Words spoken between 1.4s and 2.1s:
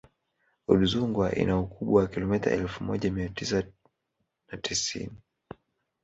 ina ukubwa wa